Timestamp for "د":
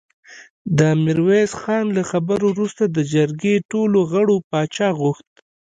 0.77-0.79, 2.87-2.97